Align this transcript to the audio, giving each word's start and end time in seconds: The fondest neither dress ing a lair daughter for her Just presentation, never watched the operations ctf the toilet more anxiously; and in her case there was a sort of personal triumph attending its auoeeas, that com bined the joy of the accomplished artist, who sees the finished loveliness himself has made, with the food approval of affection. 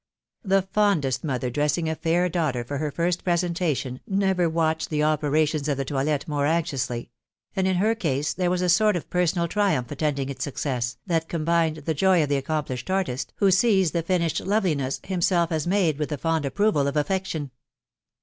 The 0.43 0.63
fondest 0.63 1.23
neither 1.23 1.51
dress 1.51 1.77
ing 1.77 1.87
a 1.87 1.95
lair 2.03 2.27
daughter 2.27 2.63
for 2.63 2.79
her 2.79 2.89
Just 2.89 3.23
presentation, 3.23 3.99
never 4.07 4.49
watched 4.49 4.89
the 4.89 5.03
operations 5.03 5.61
ctf 5.67 5.75
the 5.77 5.85
toilet 5.85 6.27
more 6.27 6.47
anxiously; 6.47 7.11
and 7.55 7.67
in 7.67 7.75
her 7.75 7.93
case 7.93 8.33
there 8.33 8.49
was 8.49 8.63
a 8.63 8.67
sort 8.69 8.95
of 8.95 9.11
personal 9.11 9.47
triumph 9.47 9.91
attending 9.91 10.29
its 10.29 10.47
auoeeas, 10.47 10.97
that 11.05 11.29
com 11.29 11.45
bined 11.45 11.85
the 11.85 11.93
joy 11.93 12.23
of 12.23 12.29
the 12.29 12.37
accomplished 12.37 12.89
artist, 12.89 13.31
who 13.35 13.51
sees 13.51 13.91
the 13.91 14.01
finished 14.01 14.39
loveliness 14.39 14.99
himself 15.03 15.51
has 15.51 15.67
made, 15.67 15.99
with 15.99 16.09
the 16.09 16.17
food 16.17 16.45
approval 16.45 16.87
of 16.87 16.97
affection. 16.97 17.51